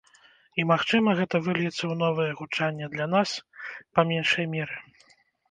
І, 0.61 0.63
магчыма, 0.71 1.09
гэта 1.19 1.41
выльецца 1.47 1.77
ў 1.77 1.93
новае 2.03 2.31
гучанне 2.41 2.89
для 2.95 3.07
нас, 3.13 3.35
па 3.95 4.01
меншай 4.15 4.51
меры. 4.57 4.83